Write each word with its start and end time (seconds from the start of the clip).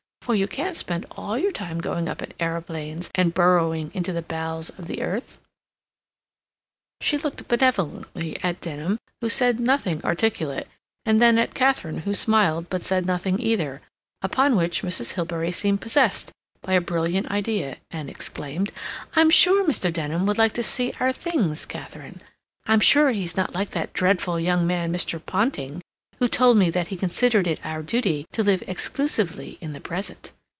—for 0.23 0.35
you 0.35 0.47
can't 0.47 0.77
spend 0.77 1.05
all 1.13 1.35
your 1.37 1.51
time 1.51 1.81
going 1.81 2.07
up 2.07 2.21
in 2.21 2.31
aeroplanes 2.39 3.09
and 3.15 3.33
burrowing 3.33 3.89
into 3.95 4.13
the 4.13 4.21
bowels 4.21 4.69
of 4.77 4.85
the 4.85 5.01
earth." 5.01 5.39
She 7.01 7.17
looked 7.17 7.47
benevolently 7.49 8.37
at 8.43 8.61
Denham, 8.61 8.99
who 9.19 9.27
said 9.29 9.59
nothing 9.59 9.99
articulate, 10.05 10.67
and 11.07 11.19
then 11.21 11.37
at 11.39 11.55
Katharine, 11.55 12.01
who 12.01 12.13
smiled 12.13 12.69
but 12.69 12.85
said 12.85 13.05
nothing 13.07 13.41
either, 13.41 13.81
upon 14.21 14.55
which 14.55 14.83
Mrs. 14.83 15.13
Hilbery 15.13 15.51
seemed 15.51 15.81
possessed 15.81 16.31
by 16.61 16.73
a 16.73 16.81
brilliant 16.81 17.29
idea, 17.31 17.77
and 17.89 18.07
exclaimed: 18.09 18.71
"I'm 19.15 19.31
sure 19.31 19.67
Mr. 19.67 19.91
Denham 19.91 20.25
would 20.27 20.37
like 20.37 20.53
to 20.53 20.63
see 20.63 20.93
our 21.01 21.11
things, 21.11 21.65
Katharine. 21.65 22.21
I'm 22.67 22.79
sure 22.79 23.09
he's 23.11 23.35
not 23.35 23.55
like 23.55 23.71
that 23.71 23.91
dreadful 23.91 24.39
young 24.39 24.65
man, 24.67 24.93
Mr. 24.93 25.19
Ponting, 25.25 25.81
who 26.21 26.27
told 26.27 26.55
me 26.55 26.69
that 26.69 26.89
he 26.89 26.95
considered 26.97 27.47
it 27.47 27.59
our 27.63 27.81
duty 27.81 28.27
to 28.31 28.43
live 28.43 28.61
exclusively 28.67 29.57
in 29.59 29.73
the 29.73 29.81
present. 29.81 30.31